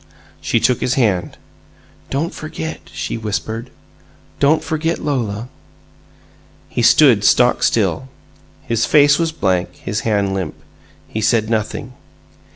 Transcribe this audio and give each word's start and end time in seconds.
She 0.41 0.59
took 0.59 0.81
his 0.81 0.95
hand. 0.95 1.37
"Don't 2.09 2.33
forget!" 2.33 2.89
she 2.91 3.19
whispered. 3.19 3.69
"Don't 4.39 4.63
forget 4.63 4.97
Lola!" 4.97 5.47
He 6.69 6.81
stood 6.81 7.23
stock 7.23 7.61
still. 7.61 8.07
His 8.63 8.87
face 8.87 9.19
was 9.19 9.31
blank, 9.31 9.75
his 9.75 9.99
hand 9.99 10.33
limp. 10.33 10.55
He 11.07 11.21
said 11.21 11.51
nothing. 11.51 11.93